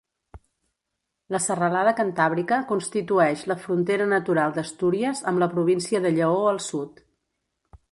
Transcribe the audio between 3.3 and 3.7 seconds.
la